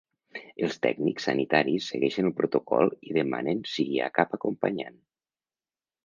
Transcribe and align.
Els 0.67 0.77
tècnics 0.83 1.25
sanitaris 1.27 1.89
segueixen 1.91 2.29
el 2.29 2.33
protocol 2.39 2.89
i 3.09 3.13
demanen 3.17 3.61
si 3.73 3.85
hi 3.89 4.01
ha 4.01 4.09
cap 4.17 4.33
acompanyant. 4.39 4.97